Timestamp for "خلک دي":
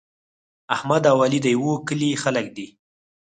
2.23-2.67